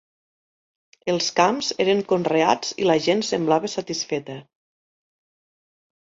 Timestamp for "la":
2.93-2.97